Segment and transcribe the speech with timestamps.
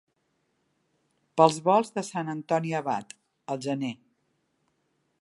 [1.41, 3.17] Pels volts de Sant Antoni Abat,
[3.55, 3.95] al gener.